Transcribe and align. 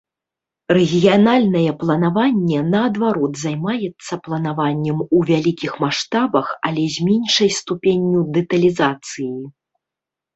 Рэгіянальнае 0.75 1.71
планаванне, 1.81 2.61
наадварот, 2.75 3.33
займаецца 3.43 4.13
планаваннем 4.27 5.03
у 5.19 5.21
вялікіх 5.29 5.75
маштабах, 5.83 6.47
але 6.71 6.83
з 6.95 7.05
меншай 7.11 7.49
ступенню 7.59 8.19
дэталізацыі. 8.39 9.31